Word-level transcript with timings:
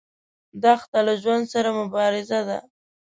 دښته 0.63 0.99
له 1.07 1.13
ژوند 1.21 1.45
سره 1.53 1.69
مبارزه 1.79 2.39
ده. 2.47 2.57